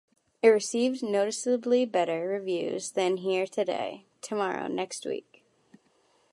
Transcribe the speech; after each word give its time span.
It 0.41 0.47
received 0.47 1.03
noticeably 1.03 1.85
better 1.85 2.27
reviews 2.27 2.89
than 2.93 3.17
Here 3.17 3.45
Today, 3.45 4.07
Tomorrow 4.23 4.67
Next 4.67 5.05
Week! 5.05 5.43